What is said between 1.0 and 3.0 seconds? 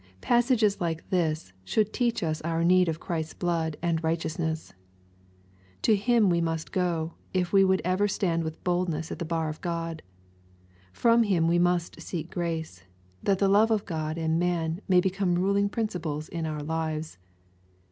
this, should teach us our need of